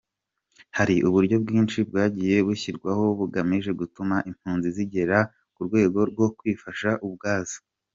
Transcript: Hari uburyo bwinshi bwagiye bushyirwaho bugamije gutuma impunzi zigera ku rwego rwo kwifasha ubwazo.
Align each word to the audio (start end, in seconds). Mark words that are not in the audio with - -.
Hari 0.77 0.95
uburyo 1.07 1.35
bwinshi 1.43 1.77
bwagiye 1.89 2.37
bushyirwaho 2.47 3.03
bugamije 3.19 3.71
gutuma 3.79 4.15
impunzi 4.29 4.67
zigera 4.77 5.17
ku 5.55 5.59
rwego 5.67 5.99
rwo 6.11 6.27
kwifasha 6.37 6.89
ubwazo. 7.07 7.57